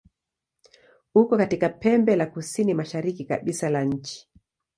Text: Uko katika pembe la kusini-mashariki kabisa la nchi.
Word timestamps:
Uko 1.15 1.37
katika 1.37 1.69
pembe 1.69 2.15
la 2.15 2.25
kusini-mashariki 2.25 3.25
kabisa 3.25 3.69
la 3.69 3.83
nchi. 3.83 4.27